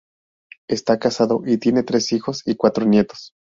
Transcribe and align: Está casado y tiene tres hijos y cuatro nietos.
Está 0.67 0.97
casado 0.97 1.43
y 1.45 1.59
tiene 1.59 1.83
tres 1.83 2.11
hijos 2.11 2.41
y 2.47 2.55
cuatro 2.55 2.85
nietos. 2.87 3.33